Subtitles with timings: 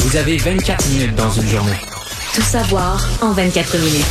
[0.00, 1.76] Vous avez 24 minutes dans une journée.
[2.34, 4.04] Tout savoir en 24 minutes.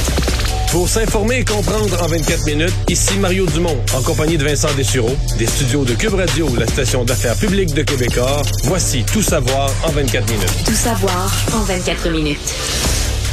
[0.71, 5.15] Pour s'informer et comprendre en 24 minutes, ici Mario Dumont, en compagnie de Vincent Dessureau,
[5.37, 8.41] des studios de Cube Radio, la station d'affaires publique de Québecor.
[8.63, 10.63] Voici Tout savoir en 24 minutes.
[10.65, 12.39] Tout savoir en 24 minutes.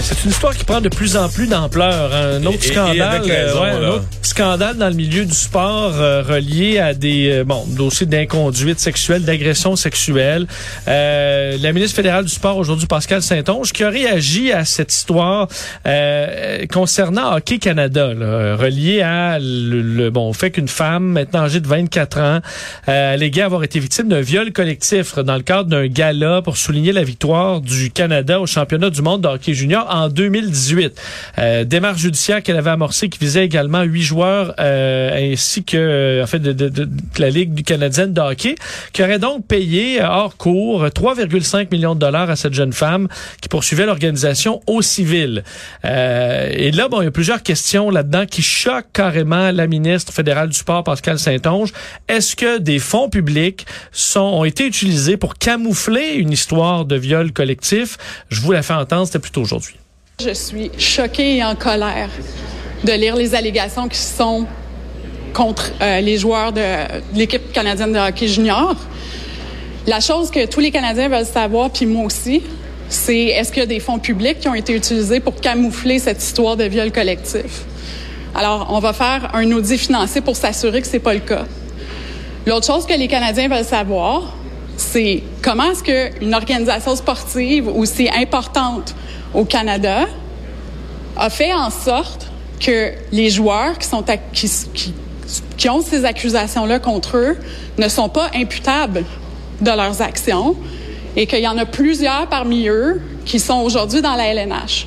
[0.03, 2.15] C'est une histoire qui prend de plus en plus d'ampleur.
[2.15, 3.91] Un autre Et- et scandale, avec raison, euh, un là.
[3.95, 8.81] autre scandale dans le milieu du sport euh, relié à des euh, bon dossiers d'inconduite
[8.81, 10.47] sexuelle, d'agression sexuelle.
[10.89, 15.49] Euh, la ministre fédérale du sport aujourd'hui, Pascal Saint-Onge, qui a réagi à cette histoire
[15.87, 21.61] euh, concernant Hockey Canada, là, relié à le, le- bon fait qu'une femme maintenant âgée
[21.61, 22.41] de 24 ans
[22.87, 27.05] alléguait avoir été victime d'un viol collectif dans le cadre d'un gala pour souligner la
[27.05, 30.99] victoire du Canada au championnat du monde de hockey junior en 2018.
[31.39, 36.23] Euh, démarche judiciaire qu'elle avait amorcée qui visait également huit joueurs euh, ainsi que euh,
[36.23, 38.55] en fait de, la Ligue canadienne de hockey
[38.93, 43.09] qui aurait donc payé euh, hors cours 3,5 millions de dollars à cette jeune femme
[43.41, 45.45] qui poursuivait l'organisation au civil.
[45.85, 50.49] Et là, bon, il y a plusieurs questions là-dedans qui choquent carrément la ministre fédérale
[50.49, 51.73] du sport, Pascal Saint-Onge.
[52.09, 57.33] Est-ce que des fonds publics sont, ont été utilisés pour camoufler une histoire de viol
[57.33, 57.97] collectif?
[58.29, 59.77] Je vous la fais entendre, c'était plutôt aujourd'hui.
[60.21, 62.11] Je suis choquée et en colère
[62.85, 64.47] de lire les allégations qui sont
[65.33, 66.63] contre euh, les joueurs de,
[67.15, 68.77] l'équipe canadienne de hockey junior.
[69.87, 72.43] La chose que tous les Canadiens veulent savoir, puis moi aussi,
[72.89, 76.23] c'est est-ce qu'il y a des fonds publics qui ont été utilisés pour camoufler cette
[76.23, 77.65] histoire de viol collectif?
[78.35, 81.47] Alors, on va faire un audit financier pour s'assurer que c'est pas le cas.
[82.47, 84.37] L'autre chose que les Canadiens veulent savoir,
[84.77, 88.95] c'est comment est-ce qu'une organisation sportive aussi importante
[89.35, 90.07] au Canada
[91.17, 92.22] a fait en sorte
[92.65, 94.95] que les joueurs qui, sont ac- qui, qui-
[95.57, 97.37] qui ont ces accusations-là contre eux
[97.79, 99.05] ne sont pas imputables
[99.61, 100.57] de leurs actions
[101.17, 104.87] et qu'il y en a plusieurs parmi eux qui sont aujourd'hui dans la LNH.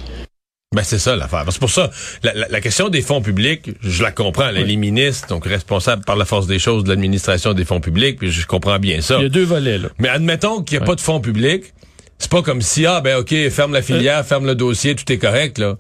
[0.76, 1.46] Ben c'est ça l'affaire.
[1.50, 1.90] C'est pour ça
[2.24, 4.50] la, la- la question des fonds publics, je la comprends.
[4.50, 7.80] Elle est les ministres, donc responsables par la force des choses de l'administration des fonds
[7.80, 9.16] publics, puis je comprends bien ça.
[9.20, 9.88] Il y a deux volets, là.
[10.00, 11.74] Mais admettons qu'il n'y a pas de fonds publics,
[12.18, 15.18] c'est pas comme si ah ben ok ferme la filière, ferme le dossier, tout est
[15.18, 15.76] correct là.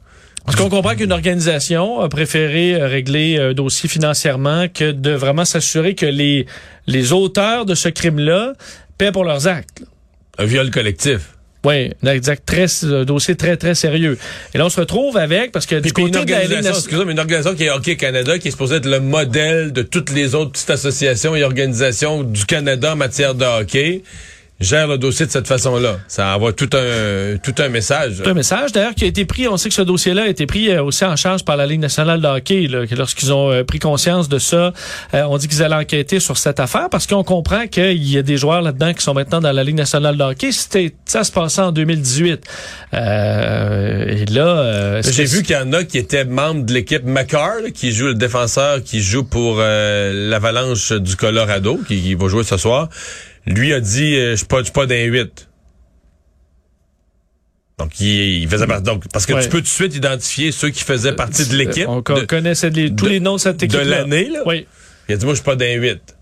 [0.45, 5.45] Parce qu'on comprend qu'une organisation a préféré euh, régler un dossier financièrement que de vraiment
[5.45, 6.45] s'assurer que les,
[6.87, 8.53] les auteurs de ce crime-là
[8.97, 9.83] paient pour leurs actes.
[10.37, 11.35] Un viol collectif.
[11.65, 14.19] Oui, un un dossier très, très sérieux.
[14.53, 17.05] Et là, on se retrouve avec, parce que du puis une côté de la organisation,
[17.05, 20.11] mais une organisation qui est Hockey Canada, qui est supposée être le modèle de toutes
[20.11, 24.03] les autres petites associations et organisations du Canada en matière de hockey,
[24.59, 25.97] gère le dossier de cette façon-là.
[26.07, 28.15] Ça envoie tout un tout un message.
[28.17, 29.47] C'est un message d'ailleurs qui a été pris.
[29.47, 31.81] On sait que ce dossier-là a été pris euh, aussi en charge par la Ligue
[31.81, 32.67] nationale de hockey.
[32.67, 34.73] Là, que lorsqu'ils ont euh, pris conscience de ça,
[35.13, 38.21] euh, on dit qu'ils allaient enquêter sur cette affaire parce qu'on comprend qu'il y a
[38.21, 40.51] des joueurs là-dedans qui sont maintenant dans la Ligue nationale de hockey.
[40.51, 42.41] C'était ça se passait en 2018.
[42.93, 47.03] Euh, et là, euh, J'ai vu qu'il y en a qui étaient membres de l'équipe
[47.03, 52.15] McCarr, là, qui joue le défenseur, qui joue pour euh, l'Avalanche du Colorado, qui, qui
[52.15, 52.89] va jouer ce soir.
[53.45, 55.49] Lui a dit, euh, je suis pas, pas d'un 8.
[57.77, 58.07] Donc, il,
[58.43, 58.83] il faisait partie.
[58.83, 59.43] Donc, parce que Ouais.
[59.43, 61.87] tu peux tout de suite identifier ceux qui faisaient partie de l'équipe.
[61.87, 63.81] On co- de- connaissait les- tous de- les noms de cette de équipe.
[63.83, 64.41] l'année, là.
[64.45, 64.65] Oui.
[65.09, 66.15] Il a dit, moi, je suis pas d'un 8.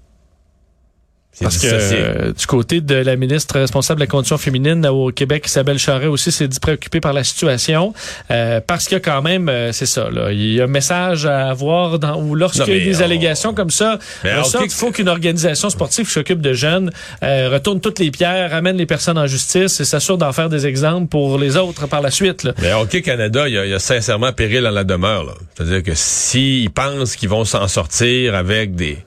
[1.41, 5.45] Parce que euh, du côté de la ministre responsable de la condition féminine au Québec,
[5.47, 7.93] Isabelle Charret aussi s'est dit préoccupée par la situation
[8.29, 10.67] euh, parce qu'il y a quand même, euh, c'est ça, là, il y a un
[10.67, 14.91] message à avoir dans, ou lorsqu'il y a des on- allégations comme ça, qu'il faut
[14.91, 16.91] qu'une organisation sportive qui s'occupe de jeunes
[17.23, 20.67] euh, retourne toutes les pierres, ramène les personnes en justice et s'assure d'en faire des
[20.67, 22.43] exemples pour les autres par la suite.
[22.43, 22.53] Là.
[22.61, 25.35] Mais Hockey Canada, il y, a, il y a sincèrement péril en la demeure.
[25.55, 28.97] C'est-à-dire que s'ils pensent qu'ils vont s'en sortir avec des,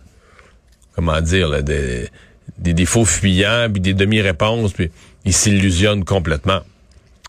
[0.96, 2.08] comment dire, là, des,
[2.58, 4.90] des, fuyants, puis des demi-réponses, puis
[5.24, 6.60] ils s'illusionnent complètement.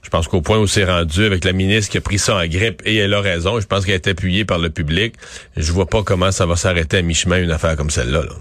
[0.02, 2.48] Je pense qu'au point où c'est rendu avec la ministre qui a pris ça en
[2.48, 5.16] grippe, et elle a raison, je pense qu'elle est appuyée par le public,
[5.58, 8.24] je vois pas comment ça va s'arrêter à mi-chemin une affaire comme celle-là.
[8.24, 8.32] là.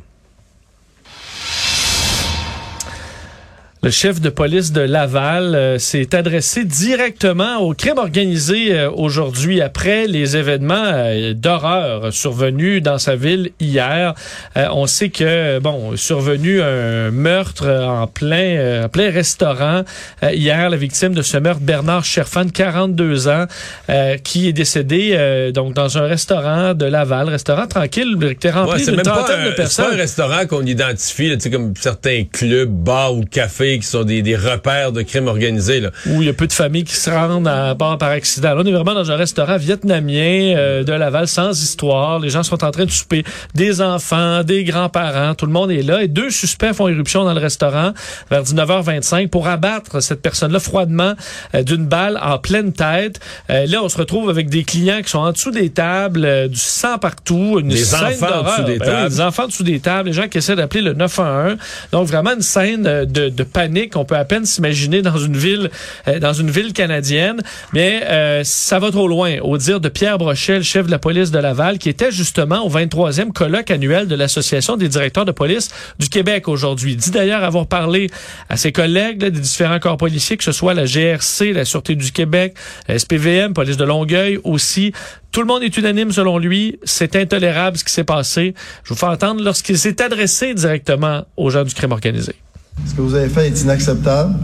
[3.86, 9.60] Le chef de police de Laval euh, s'est adressé directement au crime organisé euh, aujourd'hui
[9.60, 14.14] après les événements euh, d'horreur survenus dans sa ville hier.
[14.56, 19.84] On sait que bon, survenu un meurtre en plein euh, en plein restaurant
[20.20, 20.68] hier.
[20.68, 23.44] La victime de ce meurtre, Bernard Cherfan, 42 ans,
[23.88, 28.72] euh, qui est décédé euh, donc dans un restaurant de Laval, restaurant tranquille, qui rempli
[28.72, 29.92] Ouais, c'est d'une pas un, de c'est personnes.
[29.92, 34.22] un restaurant qu'on identifie, là, comme certains clubs, bars ou cafés quartiers qui sont des,
[34.22, 35.80] des repères de crimes organisés.
[35.80, 35.90] Là.
[36.06, 38.54] Où il y a peu de familles qui se rendent à bord par accident.
[38.54, 42.18] Là, on est vraiment dans un restaurant vietnamien euh, de Laval sans histoire.
[42.18, 43.24] Les gens sont en train de souper.
[43.54, 46.02] Des enfants, des grands-parents, tout le monde est là.
[46.02, 47.92] Et deux suspects font irruption dans le restaurant
[48.30, 51.14] vers 19h25 pour abattre cette personne-là froidement
[51.54, 53.20] euh, d'une balle en pleine tête.
[53.50, 56.58] Euh, là, on se retrouve avec des clients qui sont en dessous des tables, du
[56.58, 59.08] sang partout, une Des scène enfants en dessous des Ben oui, tables.
[59.10, 61.56] des enfants en dessous des tables, les gens qui essaient d'appeler le 911.
[61.92, 65.70] Donc vraiment une scène de, de panique qu'on peut à peine s'imaginer dans une ville
[66.08, 67.42] euh, dans une ville canadienne.
[67.72, 69.38] Mais euh, ça va trop loin.
[69.42, 72.64] Au dire de Pierre Brochet, le chef de la police de Laval, qui était justement
[72.64, 76.96] au 23e colloque annuel de l'Association des directeurs de police du Québec aujourd'hui.
[76.96, 78.08] Dit d'ailleurs avoir parlé
[78.48, 81.94] à ses collègues là, des différents corps policiers, que ce soit la GRC, la Sûreté
[81.94, 82.54] du Québec,
[82.88, 84.92] la SPVM, police de Longueuil aussi.
[85.32, 86.78] Tout le monde est unanime selon lui.
[86.84, 88.54] C'est intolérable ce qui s'est passé.
[88.84, 92.34] Je vous fais entendre lorsqu'il s'est adressé directement aux gens du crime organisé.
[92.84, 94.34] Ce que vous avez fait est inacceptable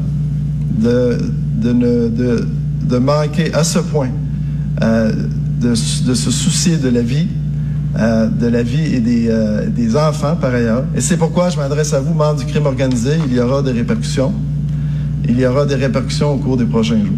[0.79, 1.19] de,
[1.57, 2.47] de, ne- de,
[2.85, 4.11] de manquer à ce point
[4.83, 5.13] euh,
[5.61, 7.29] de, se soucier de la vie,
[7.99, 10.85] euh, de la vie et des, euh, des enfants par ailleurs?
[10.97, 13.13] Et c'est pourquoi je m'adresse à vous, membres du crime organisé.
[13.27, 14.33] Il y aura des répercussions.
[15.29, 17.17] Il y aura des répercussions au cours des prochains jours.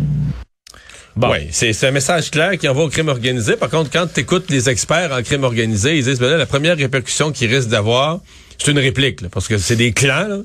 [1.16, 1.30] Bon.
[1.30, 3.54] Oui, c'est c'est un message clair qui envoie au crime organisé.
[3.56, 6.44] Par contre, quand tu écoutes les experts en crime organisé, ils disent ben là, la
[6.46, 8.18] première répercussion qu'ils risquent d'avoir,
[8.58, 10.26] c'est une réplique, là, parce que c'est des clans.
[10.28, 10.38] Là.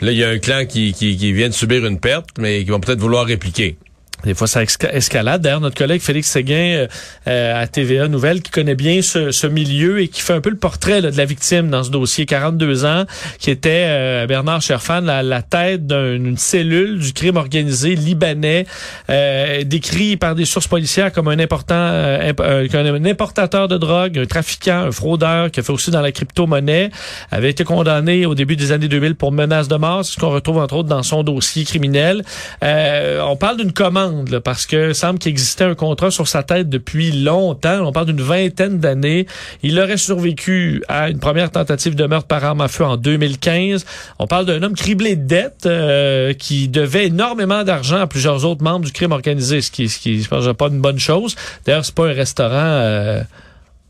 [0.00, 2.64] Là, il y a un clan qui, qui, qui vient de subir une perte, mais
[2.64, 3.76] qui vont peut-être vouloir répliquer.
[4.24, 5.40] Des fois, ça esca- escalade.
[5.42, 6.88] D'ailleurs, notre collègue Félix Séguin euh,
[7.26, 10.50] euh, à TVA Nouvelle, qui connaît bien ce, ce milieu et qui fait un peu
[10.50, 13.04] le portrait là, de la victime dans ce dossier, 42 ans,
[13.38, 18.66] qui était euh, Bernard Cherfan, la, la tête d'une cellule du crime organisé libanais,
[19.08, 24.18] euh, décrit par des sources policières comme un important, euh, euh, un importateur de drogue,
[24.18, 26.90] un trafiquant, un fraudeur, qui a fait aussi dans la crypto-monnaie,
[27.30, 30.58] avait été condamné au début des années 2000 pour menace de mort, ce qu'on retrouve
[30.58, 32.22] entre autres dans son dossier criminel.
[32.62, 34.09] On parle d'une commande
[34.44, 37.86] parce que semble qu'il existait un contrat sur sa tête depuis longtemps.
[37.86, 39.26] On parle d'une vingtaine d'années.
[39.62, 43.84] Il aurait survécu à une première tentative de meurtre par arme à feu en 2015.
[44.18, 48.62] On parle d'un homme criblé de dettes euh, qui devait énormément d'argent à plusieurs autres
[48.62, 51.36] membres du crime organisé, ce qui, ce qui pas une bonne chose.
[51.64, 53.22] D'ailleurs, c'est pas un restaurant euh,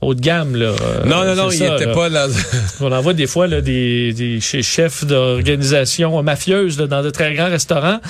[0.02, 0.66] haut de gamme là.
[0.66, 1.94] Euh, Non, non, non, c'est il ça, était là.
[1.94, 2.28] pas dans...
[2.80, 7.10] On en voit des fois là, des, des chez chefs d'organisations mafieuses là, dans de
[7.10, 8.00] très grands restaurants.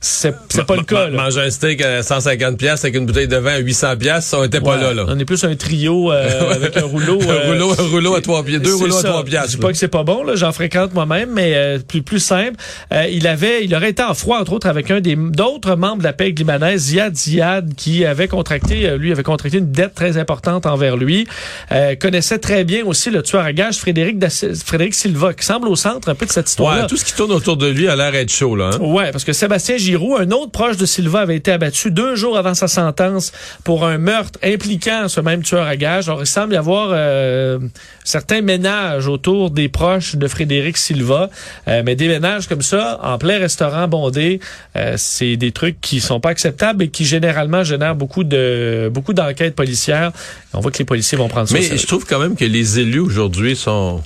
[0.00, 0.32] C'est
[0.66, 1.08] pas le cas.
[1.08, 1.16] Là.
[1.24, 4.44] Manger un steak à 150 pièces avec une bouteille de vin à 800 pièces, on
[4.44, 4.82] était pas Ouais.
[4.82, 5.04] là, là.
[5.08, 7.18] On est plus un trio euh, avec un rouleau.
[7.22, 9.08] un euh, rouleau, un rouleau à trois pieds, deux rouleaux à ça.
[9.08, 9.46] trois pièces.
[9.46, 12.20] Je dis pas que c'est pas bon, là, j'en fréquente moi-même, mais euh, plus plus
[12.20, 12.54] simple.
[12.92, 15.98] Euh, il avait, il aurait été en froid entre autres avec un des d'autres membres
[15.98, 19.94] de la PEG libanaise, Ziad Ziad, qui avait contracté, euh, lui avait contracté une dette
[19.94, 21.26] très importante envers lui.
[21.72, 24.16] Euh, connaissait très bien aussi le tueur à gages Frédéric
[24.64, 26.82] Frédéric Silva, qui semble au centre un peu de cette histoire-là.
[26.82, 28.70] Ouais, tout ce qui tourne autour de lui a l'air d'être chaud, là.
[28.74, 28.78] hein.
[28.80, 32.38] Ouais, parce que Sébastien Giroux, un autre proche de Silva, avait été abattu deux jours
[32.38, 33.32] avant sa sentence
[33.64, 36.08] pour un meurtre impliquant ce même tueur à gages.
[36.08, 37.58] Alors, il semble y avoir euh,
[38.04, 41.30] certains ménages autour des proches de Frédéric Silva.
[41.68, 44.40] Euh, mais des ménages comme ça, en plein restaurant bondé,
[44.76, 49.12] euh, c'est des trucs qui sont pas acceptables et qui généralement génèrent beaucoup de beaucoup
[49.12, 50.12] d'enquêtes policières.
[50.54, 51.54] On voit que les policiers vont prendre ça.
[51.54, 54.02] Mais je trouve quand même que les élus aujourd'hui sont...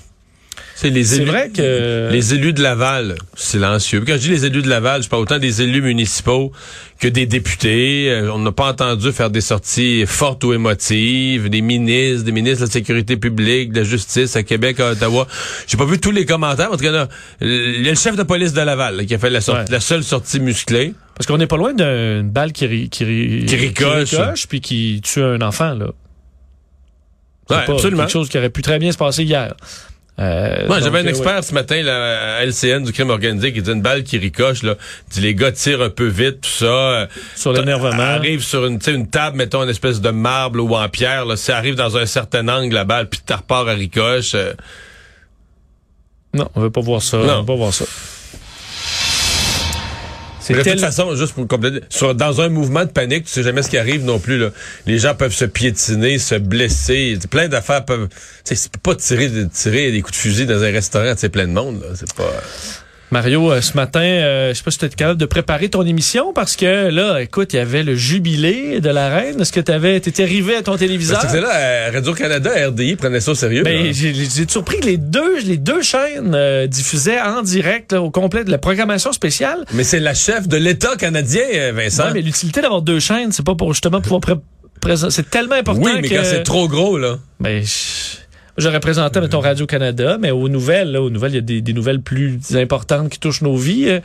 [0.74, 4.02] C'est les C'est élus, vrai que- les élus de Laval, silencieux.
[4.04, 6.50] Quand je dis les élus de Laval, je parle autant des élus municipaux
[6.98, 8.10] que des députés.
[8.10, 12.62] Euh, On n'a pas entendu faire des sorties fortes ou émotives, des ministres, des ministres
[12.62, 15.28] de la sécurité publique, de la justice à Québec, à Ottawa.
[15.68, 16.72] J'ai pas vu tous les commentaires.
[16.72, 17.06] En tout cas,
[17.40, 19.60] il y a le chef de police de Laval là, qui a fait la, sortie-
[19.66, 19.70] Ouais.
[19.70, 20.94] la seule sortie musclée.
[21.14, 24.46] Parce qu'on n'est pas loin d'une balle qui, ri- qui, ri- Qui ricoche.
[24.48, 25.92] puis qui tue un enfant, là.
[27.54, 28.02] C'est Ouais, pas absolument.
[28.02, 29.54] quelque chose qui aurait pu très bien se passer hier.
[30.18, 33.52] Euh, Moi, donc, j'avais un euh, expert ce matin là, à LCN du crime organisé
[33.52, 34.62] qui dit une balle qui ricoche.
[34.62, 34.74] Là,
[35.10, 36.66] dit les gars tirent un peu vite, tout ça.
[36.66, 38.02] euh, Sur l'énervement.
[38.02, 41.24] Arrive sur une, une table, mettons une espèce de marbre ou en pierre.
[41.24, 44.32] Là, ça arrive dans un certain angle la balle, puis tu repars à ricoche.
[44.34, 44.52] euh,
[46.34, 47.16] Non, on veut pas voir ça.
[47.16, 47.32] Non.
[47.36, 47.86] On veut pas voir ça.
[50.42, 53.42] C'est de toute façon, juste pour compléter, sur- dans un mouvement de panique, tu sais
[53.42, 54.38] jamais ce qui arrive non plus.
[54.38, 54.50] Là.
[54.86, 57.18] Les gens peuvent se piétiner, se blesser.
[57.30, 58.08] Plein d'affaires peuvent.
[58.44, 61.28] Tu sais, tu peux pas tirer, tirer des coups de fusil dans un restaurant, c'est
[61.28, 61.80] plein de monde.
[61.80, 61.88] là.
[61.94, 62.32] C'est pas.
[63.12, 66.32] Mario, euh, ce matin, euh, je sais pas si tu capable de préparer ton émission
[66.32, 69.38] parce que là, écoute, il y avait le jubilé de la reine.
[69.38, 71.20] Est-ce que tu avais été arrivé à ton téléviseur?
[71.20, 73.64] Que c'est là, Radio-Canada, RDI prenaient ça au sérieux.
[73.64, 74.14] Ben, j'ai
[74.48, 78.50] surpris que les deux, les deux chaînes euh, diffusaient en direct là, au complet de
[78.50, 79.66] la programmation spéciale.
[79.74, 82.04] Mais c'est la chef de l'État canadien, euh, Vincent.
[82.06, 84.34] Ouais, mais l'utilité d'avoir deux chaînes, c'est pas pour justement pouvoir pré-
[84.80, 85.12] présenter.
[85.12, 86.14] C'est tellement important oui, mais que.
[86.14, 87.18] quand c'est trop gros, là.
[87.40, 88.21] Ben, je-
[88.58, 91.72] J'aurais présenté, mettons, Radio-Canada, mais aux nouvelles, là, aux nouvelles, il y a des, des
[91.72, 93.88] nouvelles plus importantes qui touchent nos vies.
[93.88, 94.00] euh,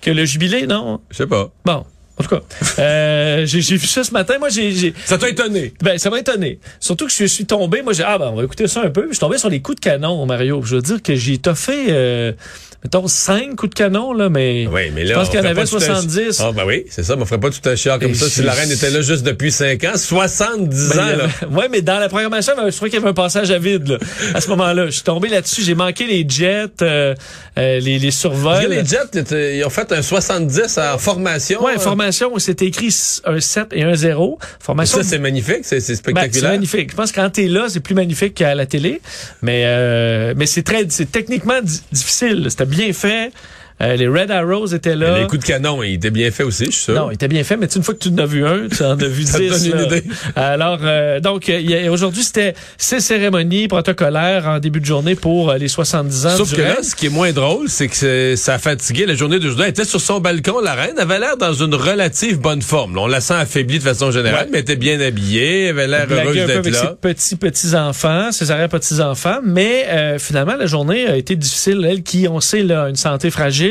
[0.00, 1.00] Que le jubilé, non?
[1.10, 1.50] Je sais pas.
[1.64, 1.84] Bon.
[2.20, 2.42] En tout cas,
[2.80, 4.38] euh, j'ai vu ça ce matin.
[4.38, 5.72] Moi, j'ai, j'ai- Ça t'a étonné?
[5.82, 6.58] ben, ça m'a étonné.
[6.80, 7.82] Surtout que je suis tombé.
[7.82, 9.02] Moi, j'ai ah ben, on va écouter ça un peu.
[9.08, 10.60] Je suis tombé sur les coups de canon, Mario.
[10.64, 12.32] Je veux dire que j'ai toffé, euh,
[12.84, 14.66] mettons, cinq coups de canon là, mais.
[14.72, 15.10] Oui, mais là.
[15.10, 16.40] Je pense qu'il y en avait pas tout un- 70.
[16.40, 17.16] Ah, ben oui, c'est ça.
[17.16, 18.90] Mais on ferait pas tout un chiard comme Et ça si c'est- la reine était
[18.90, 19.96] là juste depuis 5 ans.
[19.96, 21.24] 70 Ben, ans, là.
[21.42, 23.88] avait- ouais, mais dans la programmation, je trouvais qu'il y avait un passage à vide
[23.88, 23.98] là,
[24.34, 24.86] à ce moment-là.
[24.86, 25.62] Je suis tombé là-dessus.
[25.62, 27.14] J'ai manqué les jets, euh,
[27.58, 28.66] euh, les, les survols.
[28.68, 31.62] Les Jets, ils ont fait un 70 en formation.
[31.64, 31.78] Ouais, hein.
[31.80, 32.94] formation où c'était écrit
[33.24, 34.38] un 7 et un 0.
[34.60, 35.58] Formation Ça, c'est magnifique.
[35.62, 36.50] C'est c'est Ben, c'est spectaculaire.
[36.52, 36.90] magnifique.
[36.90, 39.00] Je pense que quand t'es là, c'est plus magnifique qu'à la télé.
[39.42, 42.46] Mais euh, mais c'est très, c'est techniquement di- difficile.
[42.48, 43.32] C'était bien fait.
[43.80, 45.20] Euh, les Red Arrows étaient là.
[45.20, 46.94] les coups de canon, ils étaient bien faits aussi, je suis sûr.
[46.94, 48.82] Non, il était bien fait, mais une fois que tu en as vu un, tu
[48.82, 49.32] en as vu dix.
[49.32, 49.86] donne une là.
[49.86, 50.04] idée.
[50.34, 51.50] Alors, euh, donc,
[51.90, 56.48] aujourd'hui, c'était ces cérémonies protocolaires en début de journée pour euh, les 70 ans Sauf
[56.50, 59.06] du que là, ce qui est moins drôle, c'est que ça a fatigué.
[59.06, 60.60] La journée d'aujourd'hui, elle était sur son balcon.
[60.60, 62.96] La reine avait l'air dans une relative bonne forme.
[62.96, 64.48] Là, on la sent affaiblie de façon générale, Ouais.
[64.52, 66.96] mais elle était bien habillée, elle avait l'air heureuse d'être avec ses là.
[67.00, 71.86] petits petits enfants, ses arrière petits enfants, mais euh, finalement la journée a été difficile.
[71.88, 73.67] Elle qui on sait là a une santé fragile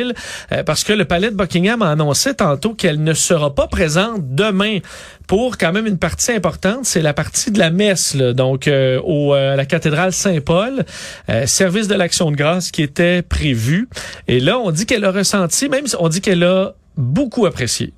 [0.52, 4.34] euh, parce que le palais de Buckingham a annoncé tantôt qu'elle ne sera pas présente
[4.36, 4.80] demain
[5.28, 9.00] pour quand même une partie importante, c'est la partie de la messe là, donc euh,
[9.04, 10.86] au euh, à la cathédrale Saint-Paul,
[11.30, 13.90] euh, service de l'action de grâce qui était prévu.
[14.28, 17.94] Et là on dit qu'elle a ressenti, même si on dit qu'elle a beaucoup apprécié.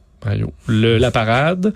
[0.68, 1.72] Le, la parade,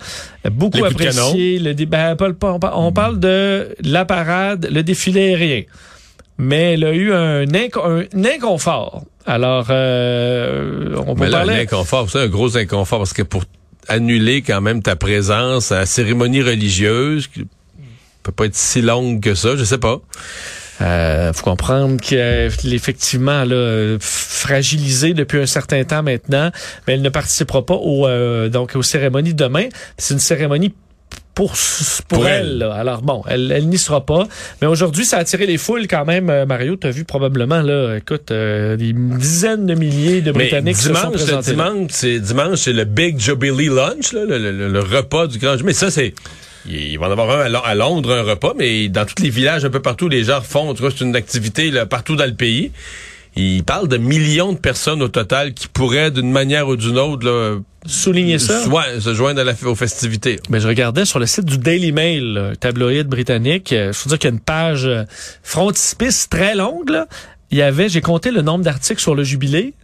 [0.50, 0.84] beaucoup Les
[1.30, 1.58] apprécié.
[1.58, 5.62] Le dé- ben, on, par- on parle de la parade, le défilé aérien.
[6.36, 9.04] Mais elle a eu un, inco- un inconfort.
[9.26, 11.62] Alors, euh, on peut Mais là, un parler...
[11.62, 13.44] inconfort, c'est un gros inconfort parce que pour
[13.88, 17.46] annuler quand même ta présence à la cérémonie religieuse, qui
[18.24, 20.00] peut pas être si longue que ça, je sais pas.
[20.80, 26.50] Euh, faut comprendre qu'effectivement, là, euh, fragilisée depuis un certain temps maintenant,
[26.86, 29.68] mais elle ne participera pas au, euh, donc aux cérémonies demain.
[29.98, 30.74] C'est une cérémonie
[31.34, 31.52] pour,
[32.08, 32.46] pour, Pour elle.
[32.46, 32.58] elle.
[32.58, 32.74] là.
[32.74, 34.26] Alors bon, elle, elle n'y sera pas.
[34.60, 36.30] Mais aujourd'hui, ça a attiré les foules quand même.
[36.30, 40.38] Euh, Mario, tu as vu probablement, là, écoute, euh, des dizaines de milliers de Mais
[40.44, 44.38] Britanniques se sont dimanche, présentés dimanche, c'est dimanche, c'est le Big Jubilee Lunch, là, le,
[44.38, 45.56] le- le repas du grand.
[45.64, 46.14] Mais ça, c'est
[46.66, 49.28] il va en avoir un à Lo- à Londres, un repas, mais dans tous les
[49.28, 50.74] villages, un peu partout, les gens font.
[50.76, 52.70] C'est une activité là, partout dans le pays.
[53.36, 57.26] Il parle de millions de personnes au total qui pourraient, d'une manière ou d'une autre,
[57.26, 58.62] là, Souligner ça.
[58.64, 60.40] soit se joindre à la- aux festivités.
[60.48, 63.72] Mais je regardais sur le site du Daily Mail, tabloïd britannique.
[63.72, 65.04] Il faut dire qu'il y a une page euh,
[65.42, 66.88] frontispice très longue.
[66.90, 67.06] Là.
[67.50, 69.74] Il y avait, j'ai compté le nombre d'articles sur le jubilé.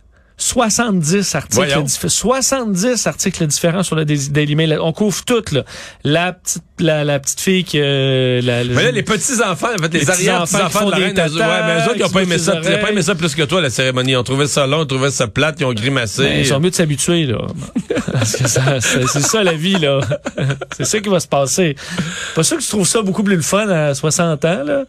[0.42, 1.82] 70 articles, Voyons.
[1.82, 4.78] diffé- 70 articles différents sur le Dai- Daily Mail.
[4.80, 5.64] On couvre toutes, là.
[6.02, 9.92] La petite, la, la petite fille qui, euh, la, Mais là, les petits-enfants, en fait,
[9.92, 12.38] les, Les arrière-petits-enfants qui de la reine, ouais, mais eux autres, ils ont pas aimé
[12.38, 14.12] ça, ils ont pas aimé ça plus que toi, la cérémonie.
[14.12, 16.22] Ils ont trouvé ça long, ils ont trouvé ça plate, ils ont grimacé.
[16.22, 17.38] Ben, ils sont mieux de s'habituer, là.
[18.12, 20.00] Parce que ça- c'est c'est ça, la vie, là.
[20.76, 21.76] c'est ça qui va se passer.
[22.34, 24.84] Pas sûr que tu trouves ça beaucoup plus le fun à 60 ans, là.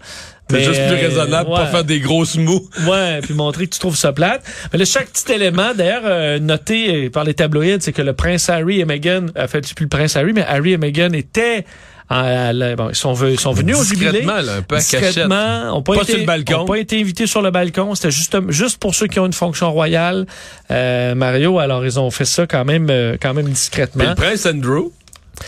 [0.51, 1.55] C'est Mais, juste plus euh, raisonnable, ouais.
[1.55, 2.70] pas faire des grosses mous.
[2.88, 4.43] Ouais, puis montrer que tu trouves ça plate.
[4.72, 8.13] Mais là, chaque petit élément, d'ailleurs, euh, noté euh, par les tabloïds, c'est que le
[8.13, 11.12] prince Harry et Meghan, en fait, c'est plus le prince Harry, mais Harry et Meghan
[11.13, 11.65] étaient
[12.10, 14.12] à- la- bon, ils sont, venus au jubilé.
[14.12, 16.55] Discrètement, là, un peu à Discrètement, ont pas, Pas été, sur le balcon.
[16.60, 17.96] ont pas été invités sur le balcon.
[17.96, 20.25] C'était juste, juste pour ceux qui ont une fonction royale,
[20.72, 21.60] euh, Mario.
[21.60, 24.03] Alors, ils ont fait ça quand même, euh, quand même Mais discrètement.
[24.10, 24.89] le prince Andrew,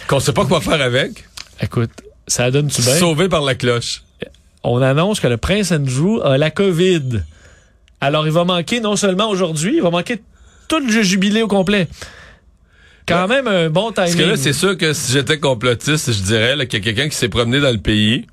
[0.08, 1.26] qu'on sait pas quoi faire avec,
[1.62, 1.92] Écoute,
[2.28, 2.96] ça donne-tu bien?
[2.96, 4.02] sauvé par la cloche.
[4.64, 7.24] On annonce que le prince Andrew a la COVID.
[8.02, 10.22] Alors, il va manquer non seulement aujourd'hui, il va manquer
[10.68, 11.88] tout le jubilé au complet.
[13.06, 13.96] Quand même un bon timing.
[13.96, 16.86] Parce que là, c'est sûr que si j'étais complotiste, je dirais là, qu'il y a
[16.86, 18.28] quelqu'un qui s'est promené dans le pays,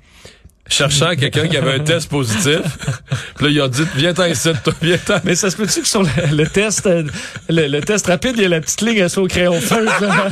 [0.71, 2.59] cherchant quelqu'un qui avait un test positif.
[3.35, 5.19] Puis là, ils ont dit, viens-t'en ici, toi, viens-t'en.
[5.23, 7.03] Mais ça se peut-tu que sur le, le test euh,
[7.49, 9.85] le, le test rapide, il y a la petite ligne à au crayon feu.
[9.85, 10.29] là?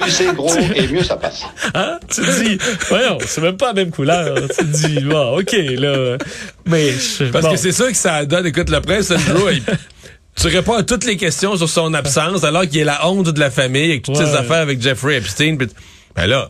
[0.00, 1.42] Plus c'est gros et mieux ça passe.
[1.74, 1.98] Hein?
[2.08, 4.34] Tu te dis, voyons, c'est même pas la même couleur.
[4.50, 6.18] Tu te dis, bon, OK, là.
[6.66, 7.52] Mais, je- Parce bon.
[7.52, 8.46] que c'est ça que ça donne.
[8.46, 9.62] Écoute, le prince Andrew, il-
[10.36, 13.38] tu réponds à toutes les questions sur son absence, alors qu'il est la honte de
[13.40, 14.26] la famille, avec toutes Ouais.
[14.26, 15.56] ses affaires avec Jeffrey Epstein.
[15.56, 15.68] puis-
[16.16, 16.48] Ben là,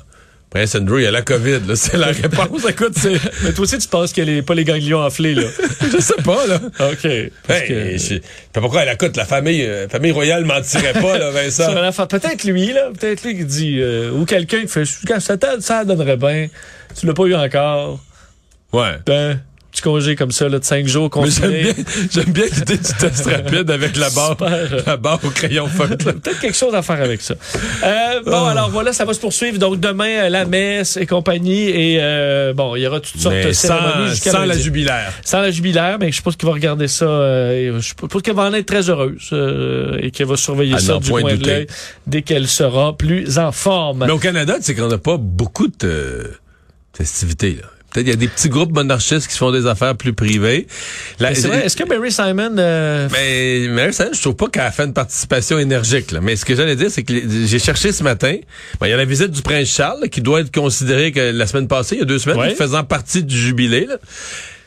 [0.54, 1.74] prince Andrew, il a la COVID, là.
[1.74, 2.64] C'est la réponse.
[2.68, 3.14] Écoute, c'est...
[3.42, 5.42] Mais toi aussi, tu penses qu'elle est pas les ganglions enflés, là.
[5.92, 6.60] Je sais pas, là.
[6.92, 7.04] OK.
[7.04, 7.30] Hey,
[7.68, 8.18] que- je
[8.60, 11.74] pourquoi elle écoute la famille, euh, famille royale mentirait pas, là, Vincent.
[12.08, 12.90] Peut-être lui, là.
[12.98, 14.84] Peut-être lui qui dit, euh, ou quelqu'un qui fait,
[15.18, 16.46] ça, ça donnerait bien.
[16.98, 17.98] Tu l'as pas eu encore.
[18.72, 18.92] Ouais.
[19.06, 19.40] Ben,
[19.74, 22.92] petit congé comme ça, là, de cinq jours Mais j'aime bien, j'aime bien l'idée du
[22.98, 24.36] test rapide avec la barre,
[24.86, 26.12] la barre au crayon feutre.
[26.20, 27.34] Peut-être quelque chose à faire avec ça.
[27.82, 29.58] Euh, bon, alors voilà, ça va se poursuivre.
[29.58, 31.68] Donc demain, euh, la messe et compagnie.
[31.68, 35.12] Et euh, bon, il y aura toutes sortes de cérémonies sans, la jubilaire.
[35.24, 37.06] Sans la jubilaire, mais je suppose qu'il va regarder ça.
[37.06, 40.98] euh, je suppose qu'elle va en être très heureuse euh, et qu'elle va surveiller ça
[40.98, 41.66] du point coin de l'œil
[42.06, 44.04] dès qu'elle sera plus en forme.
[44.06, 46.30] Mais au Canada, c'est qu'on n'a pas beaucoup de
[46.92, 47.58] festivités.
[47.60, 47.68] là.
[47.94, 50.66] Peut-être il y a des petits groupes monarchistes qui se font des affaires plus privées.
[51.20, 52.56] Est-ce que Mary Simon...
[52.58, 56.10] euh, Mais Mary Simon, je trouve pas qu'elle a fait une participation énergique.
[56.10, 56.20] Là.
[56.20, 57.14] Mais ce que j'allais dire, c'est que
[57.46, 58.36] j'ai cherché ce matin.
[58.80, 61.20] Ben, il y a la visite du prince Charles là, qui doit être considéré que
[61.30, 62.54] la semaine passée, il y a deux semaines, Ouais.
[62.54, 63.86] faisant partie du jubilé.
[63.86, 63.96] là.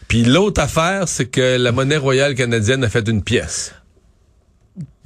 [0.07, 3.73] Puis l'autre affaire, c'est que la monnaie royale canadienne a fait une pièce.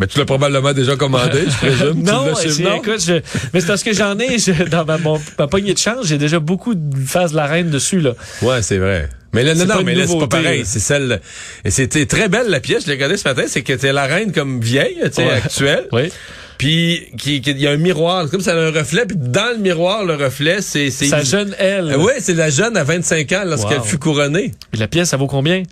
[0.02, 2.02] Mais tu l'as probablement déjà commandé, je présume.
[2.04, 2.76] Non, chez- non?
[2.78, 3.22] écoute, je-
[3.54, 6.18] mais c'est parce que j'en ai je- dans ma, mon- ma poignée de change, j'ai
[6.18, 8.14] déjà beaucoup de phases de la reine dessus là.
[8.42, 9.10] Ouais, c'est vrai.
[9.34, 10.64] Mais là, non, non, mais là, c'est pas pareil.
[10.66, 11.22] C'est celle,
[11.64, 12.82] et c'était très belle, la pièce.
[12.84, 13.44] Je l'ai regardée ce matin.
[13.48, 15.32] C'est que c'est la reine comme vieille, tu sais, Ouais.
[15.34, 15.88] actuelle.
[15.94, 16.12] Oui.
[16.58, 18.24] Puis, qui, qui- il y a un miroir.
[18.26, 19.06] C'est comme ça a un reflet.
[19.06, 21.92] Puis dans le miroir, le reflet, c'est, c'est, Sa jeune elle.
[21.92, 23.84] Euh, ouais, c'est la jeune à 25 ans lorsqu'elle Wow.
[23.84, 24.52] fut couronnée.
[24.72, 25.64] Puis la pièce, ça vaut combien?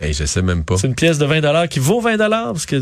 [0.00, 0.76] Hey, je sais même pas.
[0.76, 2.76] C'est une pièce de 20 qui vaut 20 parce que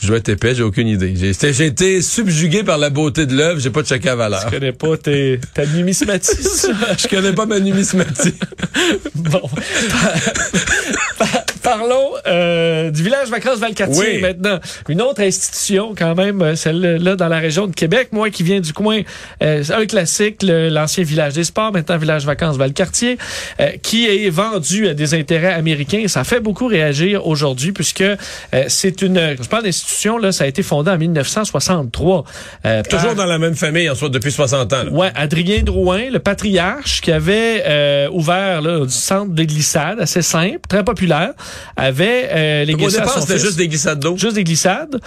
[0.00, 1.14] Je dois être épais, j'ai aucune idée.
[1.16, 3.60] J'ai, été- subjugué par la beauté de l'œuvre.
[3.60, 4.40] J'ai pas checké la valeur.
[4.46, 6.74] je connais pas tes, ta numismatisme.
[6.98, 8.34] Je connais pas ma numismatie.
[9.14, 9.42] bon.
[11.20, 14.20] Par- par- Parlons euh, du village vacances Valcartier Oui.
[14.20, 14.58] maintenant.
[14.88, 18.08] Une autre institution quand même, euh, celle-là dans la région de Québec.
[18.10, 19.02] Moi qui viens du coin,
[19.42, 23.18] euh, un classique, l'ancien village des sports, maintenant village vacances Valcartier,
[23.60, 26.02] euh, qui est vendu à des intérêts américains.
[26.08, 28.16] Ça fait beaucoup réagir aujourd'hui puisque euh,
[28.68, 32.24] c'est une, je parle d'institution, là, ça a été fondé en 1963.
[32.64, 34.84] euh, Toujours dans la même famille, en soit depuis 60 ans.
[34.84, 34.90] là.
[34.90, 40.22] Ouais, Adrien Drouin, le patriarche, qui avait euh, ouvert là, du centre de glissade assez
[40.22, 41.09] simple, très populaire,
[41.76, 44.16] avait euh, les au glissades à départ, c'était juste des glissades d'eau.
[44.16, 45.00] Juste des glissades.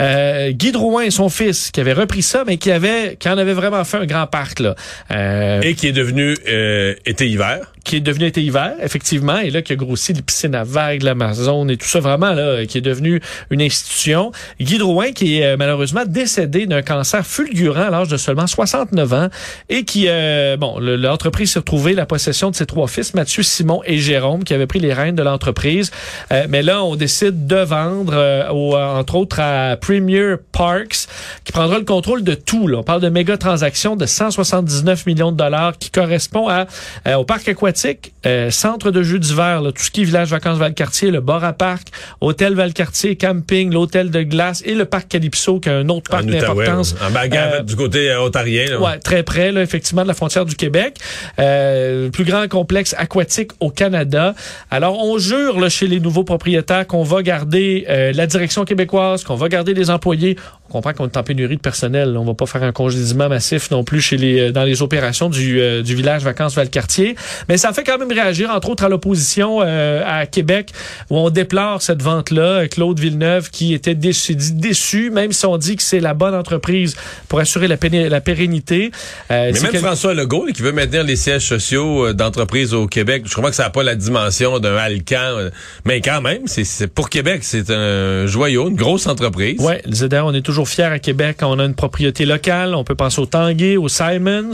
[0.00, 3.52] Euh, Guy Drouin, son fils, qui avait repris ça, mais qui avait, qui en avait
[3.52, 4.74] vraiment fait un grand parc là,
[5.12, 7.72] euh, Et qui est devenu euh, été-hiver.
[7.84, 11.02] qui est devenu été hiver, effectivement, et là qui a grossi les piscines à vagues,
[11.02, 13.20] l'Amazon et tout ça vraiment là, qui est devenu
[13.50, 14.32] une institution.
[14.60, 19.12] Guy Drouin qui est euh, malheureusement décédé d'un cancer fulgurant à l'âge de seulement 69
[19.12, 19.28] ans
[19.68, 23.42] et qui euh, bon, le- l'entreprise s'est retrouvée la possession de ses trois fils, Mathieu,
[23.44, 25.90] Simon et Jérôme, qui avaient pris les rênes de l'entreprise.
[26.32, 31.06] Euh, mais là, on décide de vendre, euh, au- entre autres à Premier Parks,
[31.44, 32.68] qui prendra le contrôle de tout.
[32.68, 32.78] Là.
[32.78, 36.66] On parle de méga transactions de 179 millions de dollars qui correspond à
[37.06, 40.56] euh, au parc aquatique, euh, centre de jeux d'hiver, tout ce qui est village vacances
[40.56, 41.88] Valcartier, le bar à parc,
[42.22, 46.24] hôtel Valcartier, camping, l'hôtel de glace et le parc Calypso, qui a un autre parc
[46.24, 46.94] d'importance.
[47.06, 48.64] En bagarre Euh, du côté euh, ontarien.
[48.66, 48.80] là.
[48.80, 50.96] Ouais, très près, là, effectivement, de la frontière du Québec.
[51.38, 54.34] Euh, le plus grand complexe aquatique au Canada.
[54.70, 59.24] Alors, on jure là, chez les nouveaux propriétaires qu'on va garder euh, la direction québécoise,
[59.24, 60.36] qu'on va garder les employés.
[60.74, 62.16] On comprend qu'on est en pénurie de personnel.
[62.18, 65.30] On va pas faire un congédiement massif non plus chez les euh, dans les opérations
[65.30, 67.14] du, euh, du village vacances Valcartier.
[67.48, 70.70] Mais ça fait quand même réagir, entre autres, à l'opposition euh, à Québec,
[71.10, 72.66] où on déplore cette vente-là.
[72.66, 76.96] Claude Villeneuve qui était déçu, déçu, même si on dit que c'est la bonne entreprise
[77.28, 78.90] pour assurer la, péné- la pérennité.
[79.30, 82.88] Euh, Mais même quel- François Legault, qui veut maintenir les sièges sociaux euh, d'entreprises au
[82.88, 85.50] Québec, je crois que ça n'a pas la dimension d'un Alcan, euh,
[85.84, 89.60] mais quand même, c'est pour Québec, c'est un joyau, une grosse entreprise.
[89.60, 89.80] Ouais,
[90.24, 92.74] on est toujours fiers à Québec on a une propriété locale.
[92.74, 94.52] On peut penser au Tanguay, au Simons.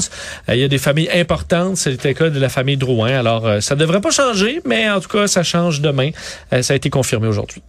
[0.48, 1.76] Euh, Il y a des familles importantes.
[1.76, 3.18] C'est le cas de la famille Drouin.
[3.18, 6.10] Alors, euh, ça devrait pas changer, mais en tout cas, ça change demain.
[6.52, 7.62] Euh, ça a été confirmé aujourd'hui.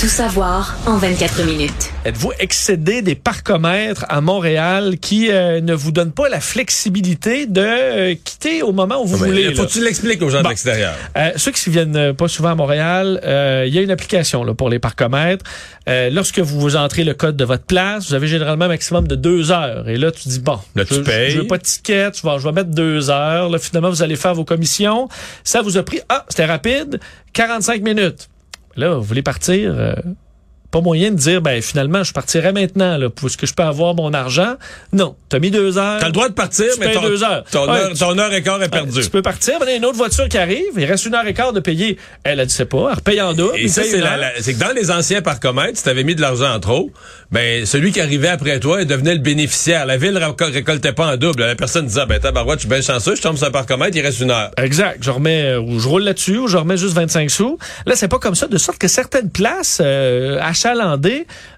[0.00, 1.90] Tout savoir en 24 minutes.
[2.04, 7.62] Êtes-vous excédé des parcomètres à Montréal qui euh, ne vous donnent pas la flexibilité de
[7.62, 9.54] euh, quitter au moment où vous Mais, voulez?
[9.54, 10.44] Faut que tu l'expliques aux gens Bon.
[10.44, 10.92] de l'extérieur.
[11.16, 14.44] Euh, ceux qui viennent euh, pas souvent à Montréal, euh, il y a une application
[14.44, 15.44] là, pour les parcomètres.
[15.88, 19.08] Euh, lorsque vous vous entrez le code de votre place, vous avez généralement un maximum
[19.08, 19.88] de deux heures.
[19.88, 21.30] Et là, tu dis, bon, Là, tu je, payes.
[21.30, 23.48] je veux pas de ticket, je vais, je vais mettre deux heures.
[23.48, 25.08] Là, finalement, vous allez faire vos commissions.
[25.42, 27.00] Ça vous a pris, ah, c'était rapide,
[27.32, 28.28] 45 minutes.
[28.76, 29.74] Là, vous voulez partir...
[29.74, 29.94] euh,
[30.76, 33.94] pas moyen de dire, ben finalement, je partirai maintenant, là, parce que je peux avoir
[33.94, 34.56] mon argent.
[34.92, 35.98] Non, t'as mis deux heures.
[36.00, 37.44] T'as le droit de partir, tu mais ton, deux heures.
[37.50, 39.00] ton, Ouais, heure, tu- ton heure et quart est perdue.
[39.00, 41.14] tu peux partir, mais il y a une autre voiture qui arrive, il reste une
[41.14, 41.96] heure et quart de payer.
[42.24, 43.56] Elle, elle ne sait pas, elle repaye en double.
[43.56, 44.02] Et ça, c'est
[44.40, 46.90] c'est que dans les anciens parcomètres, si t'avais mis de l'argent en trop,
[47.32, 49.86] ben, celui qui arrivait après toi, il devenait le bénéficiaire.
[49.86, 51.42] La ville réco- récoltait pas en double.
[51.44, 53.96] La personne disait, ah, ben, tabarouette, je suis bien chanceux, je tombe sur un parcomètre,
[53.96, 54.50] il reste une heure.
[54.58, 54.98] Exact.
[55.00, 57.58] Je remets, euh, ou je roule là-dessus, ou je remets juste 25 sous.
[57.86, 60.65] Là, c'est pas comme ça, de sorte que certaines places, euh, à chaque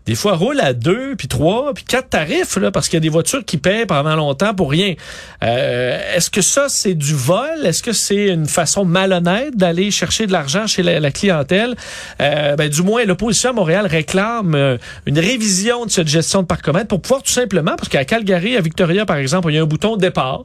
[0.06, 3.00] des fois roulent à deux, puis trois, puis quatre tarifs, là, parce qu'il y a
[3.00, 4.94] des voitures qui paient pendant longtemps pour rien.
[5.42, 7.64] Euh, Est-ce que ça, c'est du vol?
[7.64, 11.74] Est-ce que c'est une façon malhonnête d'aller chercher de l'argent chez la, clientèle?
[12.20, 16.46] Euh, ben, du moins, l'opposition à Montréal réclame euh, une révision de cette gestion de
[16.46, 19.62] parcomètre pour pouvoir tout simplement, parce qu'à Calgary, à Victoria, par exemple, il y a
[19.62, 20.44] un bouton départ.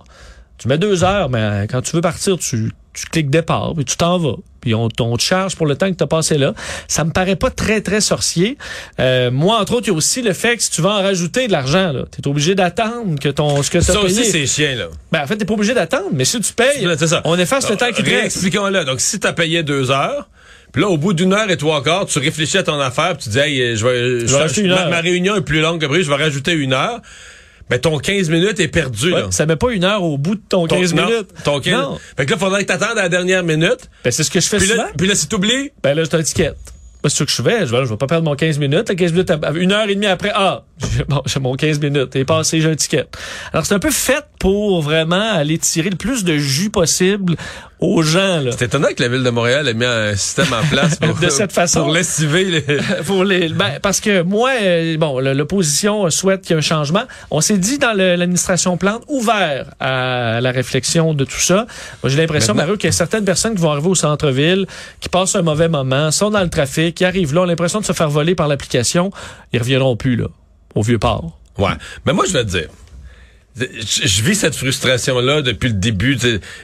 [0.58, 3.98] Tu mets deux heures, mais quand tu veux partir, tu, tu cliques départ, puis tu
[3.98, 4.36] t'en vas.
[4.62, 6.54] Puis on, on te charge pour le temps que tu as passé là.
[6.88, 8.58] Ça me paraît pas très, très sorcier.
[9.00, 11.02] Euh, moi, entre autres, il y a aussi le fait que si tu vas en
[11.02, 14.06] rajouter de l'argent, tu es obligé d'attendre que ton ce que tu Ça payé.
[14.06, 14.86] aussi, c'est chiant, là.
[15.12, 17.22] Ben, en fait, t'es pas obligé d'attendre, mais si tu payes, ça.
[17.26, 18.16] on efface le temps qui te reste.
[18.20, 18.86] Réexpliquons-le.
[18.86, 20.30] Donc, si t'as payé deux heures,
[20.72, 23.26] puis là, au bout d'une heure et trois quarts, tu réfléchis à ton affaire, puis
[23.26, 25.86] tu dis, hey, je vais, je- rajouter une ma, ma réunion est plus longue que
[25.88, 27.00] prévu, je vais rajouter une heure.
[27.70, 29.28] Ben, ton 15 minutes est perdu, Ouais, là.
[29.32, 31.30] ça met pas une heure au bout de ton, Ton- 15 non, minutes.
[31.44, 32.00] Ton 15 Non.
[32.18, 33.90] Fait que là, faudrait que t'attendes à la dernière minute.
[34.04, 34.84] Ben, c'est ce que je fais Puis souvent.
[34.84, 36.54] là, puis là, si t'oublies, Ben là, j'ai un ticket.
[37.02, 37.66] Ben, c'est ce que je fais.
[37.66, 38.90] Je vais, je vais pas perdre mon 15 minutes.
[38.90, 40.64] Le 15 minutes, une heure et demie après, ah,
[40.96, 42.12] j'ai- bon, j'ai mon 15 minutes.
[42.16, 43.06] Il est passé, j'ai un ticket.
[43.52, 47.36] Alors, c'est un peu fait pour vraiment aller tirer le plus de jus possible
[47.84, 48.52] aux gens, là.
[48.52, 51.30] c'est étonnant que la ville de Montréal ait mis un système en place pour, De
[51.30, 51.82] cette façon.
[51.84, 52.62] pour lessiver les...
[53.06, 57.04] pour les, ben, parce que moi, euh, bon, l'opposition souhaite qu'il y ait un changement.
[57.32, 61.66] On s'est dit dans le- l'administration Plante ouvert à la réflexion de tout ça.
[62.02, 64.66] Moi, j'ai l'impression, Mario, qu'il y a certaines personnes qui vont arriver au centre-ville,
[65.00, 67.86] qui passent un mauvais moment, sont dans le trafic, qui arrivent là, ont l'impression de
[67.86, 69.12] se faire voler par l'application.
[69.52, 70.28] Ils reviendront plus, là,
[70.76, 71.38] au vieux port.
[71.58, 71.74] Ouais.
[72.06, 72.68] Mais moi, je vais te dire.
[73.56, 76.18] Je, vis cette frustration-là depuis le début.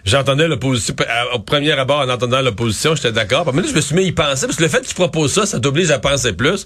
[0.06, 0.96] J'entendais l'opposition.
[1.34, 3.54] Au premier abord, en entendant l'opposition, j'étais d'accord.
[3.54, 4.48] Mais là, je me suis mis à y penser.
[4.48, 6.66] Parce que le fait que tu proposes ça, ça t'oblige à penser plus.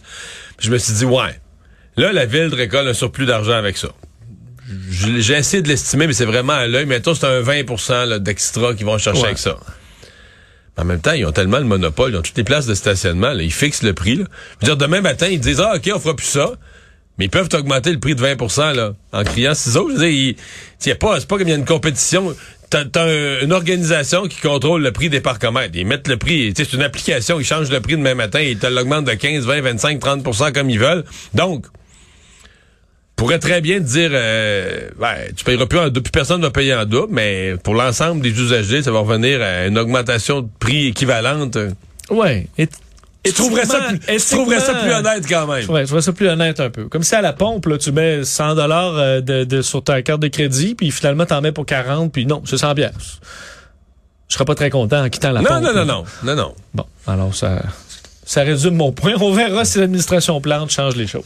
[0.57, 1.39] Puis je me suis dit, ouais.
[1.97, 3.89] Là, la ville récolte un surplus d'argent avec ça.
[4.89, 6.85] J'ai essayé de l'estimer, mais c'est vraiment à l'œil.
[6.85, 9.27] Mais toi, c'est un 20 là, d'extra qu'ils vont chercher Ouais.
[9.27, 9.57] avec ça.
[10.77, 13.33] En même temps, ils ont tellement le monopole, ils ont toutes les places de stationnement,
[13.33, 14.15] là, ils fixent le prix.
[14.15, 14.25] Là.
[14.61, 16.53] Je veux dire, demain matin, ils disent Ah, OK, on fera plus ça.
[17.17, 19.89] Mais ils peuvent augmenter le prix de 20% là, en criant ciseaux.
[19.91, 20.35] Je veux dire,
[20.87, 22.35] a pas, c'est pas comme il y a une compétition.
[22.69, 25.73] T'as, un- une organisation qui contrôle le prix des parcomètres.
[25.75, 26.53] Ils mettent le prix.
[26.57, 29.61] C'est une application, ils changent le prix demain matin, ils te l'augmentent de 15, 20,
[29.61, 31.03] 25, 30% comme ils veulent.
[31.35, 31.67] Donc,
[33.15, 36.49] pourrait très bien te dire, euh, ouais, tu payeras plus en double, plus personne va
[36.49, 40.49] payer en double, mais pour l'ensemble des usagers, ça va revenir à une augmentation de
[40.59, 41.55] prix équivalente.
[42.09, 42.47] Ouais.
[43.23, 45.69] Tu trouverais ça, plus, tu trouverais ça plus honnête quand même.
[45.69, 46.85] Ouais, je trouve ça plus honnête un peu.
[46.89, 50.01] Comme si à la pompe, là, tu mets 100 dollars euh, de, de, sur ta
[50.01, 52.99] carte de crédit, puis finalement, t'en mets pour 40, puis non, c'est 100 piastres.
[54.27, 55.63] Je serais pas très content en quittant la Non, pompe.
[55.63, 56.55] non, non, non, non, non.
[56.73, 57.61] Bon, alors ça,
[58.25, 59.13] ça résume mon point.
[59.19, 61.23] On verra si l'administration Plante change les choses.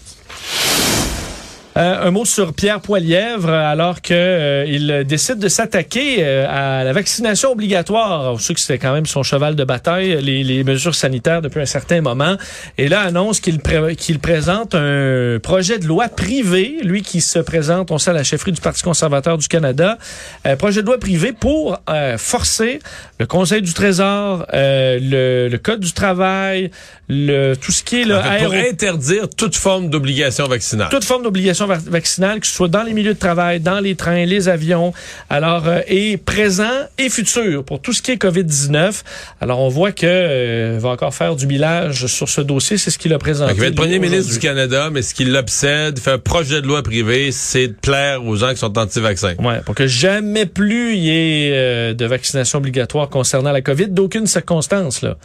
[1.77, 6.91] Euh, un mot sur Pierre Poilièvre, alors que euh, décide de s'attaquer euh, à la
[6.91, 8.33] vaccination obligatoire.
[8.33, 11.61] On sait que c'était quand même son cheval de bataille, les, les mesures sanitaires depuis
[11.61, 12.35] un certain moment.
[12.79, 17.37] Et là, annonce qu'il pré- qu'il présente un projet de loi privé, lui qui se
[17.37, 19.99] présente, on sait, à la chefferie du Parti conservateur du Canada,
[20.45, 22.79] un projet de loi privé pour euh, forcer
[23.19, 26.71] le Conseil du Trésor, euh, le, le Code du travail,
[27.07, 30.89] le tout ce qui est le En fait, pour aéro- interdire toute forme d'obligation vaccinale.
[30.89, 34.25] toute forme d'obligation vaccinale, que ce soit dans les milieux de travail, dans les trains,
[34.25, 34.93] les avions,
[35.29, 36.65] alors euh, et présent
[36.97, 39.03] et futur pour tout ce qui est Covid-19.
[39.41, 42.97] Alors on voit que euh, va encore faire du millage sur ce dossier, c'est ce
[42.97, 43.51] qu'il a présenté.
[43.51, 44.39] Donc, il va être premier ministre du.
[44.39, 48.35] Canada, mais ce qui l'obsède, fait un projet de loi privé, c'est de plaire aux
[48.35, 49.35] gens qui sont anti-vaccins.
[49.39, 53.89] Ouais, pour que jamais plus il y ait euh, de vaccination obligatoire concernant la COVID,
[53.89, 55.17] d'aucune circonstance là.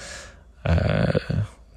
[0.69, 0.73] Euh,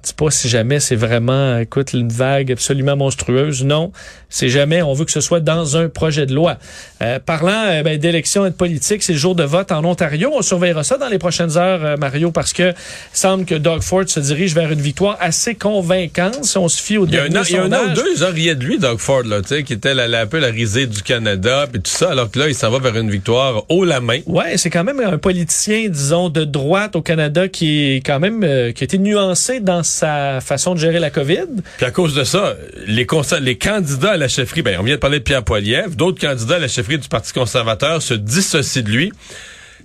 [0.06, 3.64] dis pas si jamais c'est vraiment, écoute, une vague absolument monstrueuse.
[3.64, 3.92] Non,
[4.28, 4.82] c'est jamais.
[4.82, 6.58] On veut que ce soit dans un projet de loi.
[7.02, 10.30] Euh, parlant euh, ben, d'élections et de politique, c'est le jour de vote en Ontario.
[10.34, 12.74] On surveillera ça dans les prochaines heures, euh, Mario, parce que il
[13.12, 16.98] semble que Doug Ford se dirige vers une victoire assez convaincante si on se fie
[16.98, 18.64] au Il y a un dernier il y a un an ou deux, riaient de
[18.64, 21.80] lui, Doug Ford, là, qui était la, la- un peu la risée du Canada, puis
[21.80, 24.20] tout ça, alors que là, il s'en va vers une victoire haut la main.
[24.26, 28.42] Ouais, c'est quand même un politicien, disons, de droite au Canada qui est quand même
[28.44, 31.46] euh, qui a été nuancé dans sa façon de gérer la COVID.
[31.76, 32.54] Puis à cause de ça,
[32.86, 33.06] les,
[33.40, 36.56] les candidats à la chefferie, ben, on vient de parler de Pierre Poilievre, d'autres candidats
[36.56, 39.12] à la chefferie du Parti conservateur se dissocient de lui.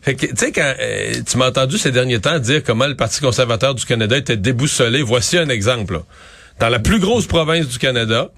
[0.02, 2.95] Fait que, tu sais, quand euh, tu m'as entendu ces derniers temps dire comment le
[2.95, 5.93] Parti conservateur du Canada était déboussolé, voici un exemple.
[5.93, 6.04] là.
[6.60, 8.32] Dans la plus grosse province du Canada,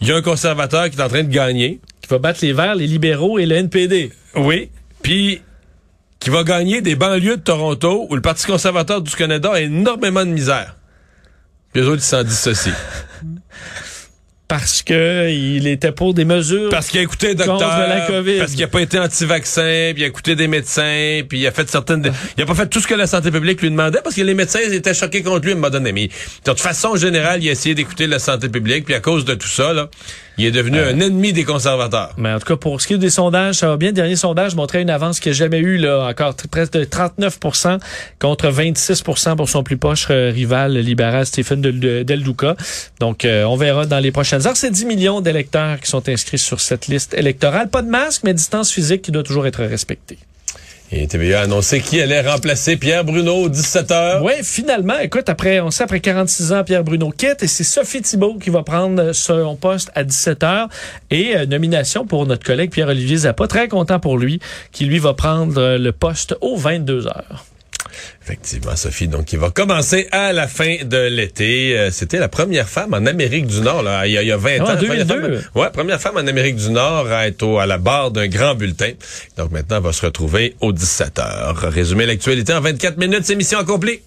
[0.00, 1.80] il y a un conservateur qui est en train de gagner.
[2.02, 4.10] Qui va battre les Verts, les libéraux et le NPD.
[4.34, 4.70] Oui.
[5.02, 5.42] Puis
[6.18, 10.24] qui va gagner des banlieues de Toronto où le Parti conservateur du Canada a énormément
[10.24, 10.76] de misère.
[11.72, 12.72] Puis eux autres, ils s'en dissocient.
[14.48, 16.70] parce que il était pour des mesures.
[16.70, 18.38] Parce qu'il a écouté un docteur, Contre la COVID.
[18.38, 21.52] parce qu'il a pas été anti-vaccin, puis il a écouté des médecins, puis il a
[21.52, 22.12] fait certaines...
[22.36, 24.34] il a pas fait tout ce que la santé publique lui demandait, parce que les
[24.34, 25.92] médecins ils étaient choqués contre lui à un moment donné.
[25.92, 26.12] Mais de
[26.44, 29.46] toute façon générale, il a essayé d'écouter la santé publique, puis à cause de tout
[29.46, 29.88] ça, là,
[30.40, 32.10] il est devenu un ennemi des conservateurs.
[32.16, 33.88] Mais en tout cas, pour ce qui est des sondages, ça va bien.
[33.90, 37.38] Le dernier sondage montrait une avance qu'il n'a jamais eu, là, encore presque de 39
[38.18, 42.56] contre 26 pour son plus proche euh, rival libéral, Stephen Del, de- Del Duca.
[43.00, 44.56] Donc, euh, on verra dans les prochaines heures.
[44.56, 47.68] C'est 10 millions d'électeurs qui sont inscrits sur cette liste électorale.
[47.68, 50.18] Pas de masque, mais distance physique qui doit toujours être respectée.
[50.92, 54.24] Et TVA a annoncé qui allait remplacer Pierre Bruno, 17 heures.
[54.24, 58.02] Oui, finalement, écoute, après, on sait après 46 ans, Pierre Bruno quitte et c'est Sophie
[58.02, 60.68] Thibault qui va prendre son poste à 17 heures
[61.10, 63.46] et euh, nomination pour notre collègue Pierre-Olivier Zappa.
[63.46, 64.40] Très content pour lui,
[64.72, 67.44] qui lui va prendre le poste aux 22 heures.
[68.30, 71.76] Effectivement, Sophie, donc qui va commencer à la fin de l'été.
[71.76, 74.32] Euh, C'était la première femme en Amérique du Nord, là, il, y a, il y
[74.32, 74.66] a 20 Ah, ans.
[74.66, 75.38] en la première 2002.
[75.40, 78.28] femme- ouais, première femme en Amérique du Nord à être au- à la barre d'un
[78.28, 78.92] grand bulletin.
[79.36, 81.56] Donc maintenant, elle va se retrouver aux 17 heures.
[81.72, 84.00] Résumer l'actualité en 24 minutes, c'est mission accomplie.